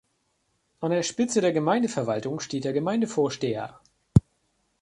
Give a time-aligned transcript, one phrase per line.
[0.79, 3.79] An der Spitze der Gemeindeverwaltung steht der Gemeindevorsteher.